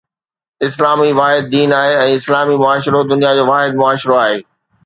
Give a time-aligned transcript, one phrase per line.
[0.67, 4.37] اسلام ئي واحد دين آهي ۽ اسلامي معاشرو دنيا جو واحد معاشرو آهي